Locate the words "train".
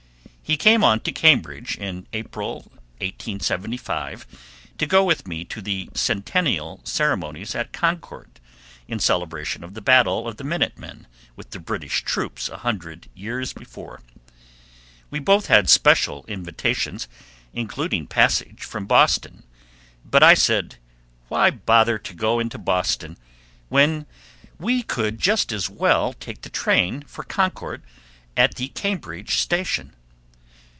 26.49-27.03